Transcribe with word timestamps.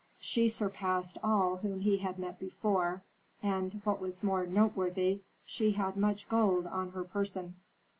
She 0.19 0.49
surpassed 0.49 1.19
all 1.23 1.57
whom 1.57 1.81
he 1.81 1.97
had 1.99 2.17
met 2.17 2.39
before, 2.39 3.03
and, 3.43 3.81
what 3.83 4.01
was 4.01 4.23
more 4.23 4.47
noteworthy, 4.47 5.21
she 5.45 5.73
had 5.73 5.95
much 5.95 6.27
gold 6.27 6.65
on 6.65 6.89
her 6.93 7.03
person. 7.03 7.57